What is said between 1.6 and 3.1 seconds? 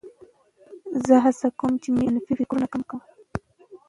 چې منفي فکرونه کم کړم.